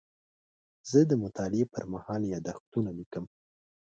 [0.89, 3.25] زه د مطالعې پر مهال یادښتونه لیکم.